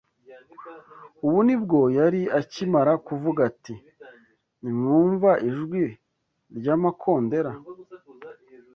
[1.25, 3.75] Ubu ni bwo yari akimara kuvuga ati
[4.61, 5.83] nimwumva ijwi
[6.57, 7.51] ry’amakondera